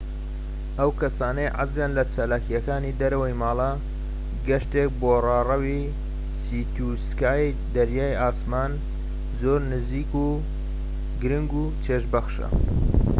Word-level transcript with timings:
بۆ 0.03 0.07
ئەو 0.79 0.91
کەسانەی 0.99 1.53
حەزیان 1.57 1.91
لە 1.97 2.03
چالاکیەکانی 2.13 2.97
دەرەوەی 2.99 3.37
ماڵە، 3.41 3.71
گەشتێك 4.47 4.89
بۆ 4.99 5.11
ڕاڕەوی 5.25 5.79
سی 6.43 6.59
تو 6.75 6.85
سکای 7.07 7.45
دەریای 7.75 8.19
ئاسمان 8.21 8.71
زۆر 9.41 9.61
گرنگ 11.21 11.51
و 11.61 11.63
چێژبەخشە 11.83 12.47